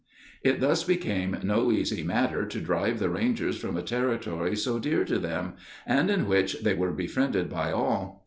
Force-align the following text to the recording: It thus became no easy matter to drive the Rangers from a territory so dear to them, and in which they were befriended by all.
It 0.43 0.61
thus 0.61 0.83
became 0.83 1.37
no 1.43 1.71
easy 1.71 2.01
matter 2.01 2.47
to 2.47 2.59
drive 2.59 2.97
the 2.97 3.11
Rangers 3.11 3.57
from 3.57 3.77
a 3.77 3.83
territory 3.83 4.55
so 4.55 4.79
dear 4.79 5.05
to 5.05 5.19
them, 5.19 5.53
and 5.85 6.09
in 6.09 6.27
which 6.27 6.63
they 6.63 6.73
were 6.73 6.91
befriended 6.91 7.51
by 7.51 7.71
all. 7.71 8.19